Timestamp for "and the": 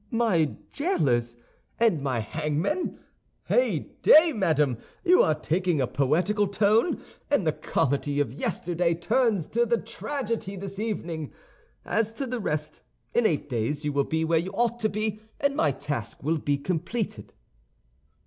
7.29-7.51